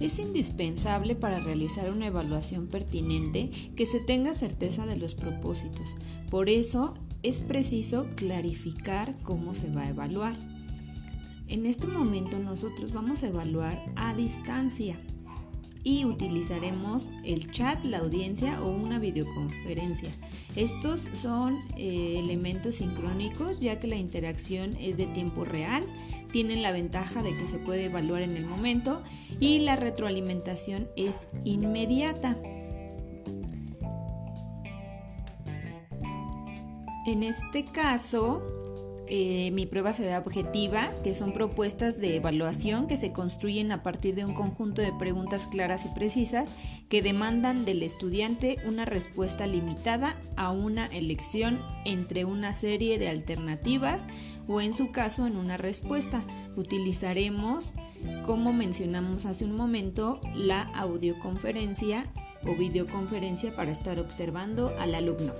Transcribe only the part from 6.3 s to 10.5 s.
Por eso es preciso clarificar cómo se va a evaluar.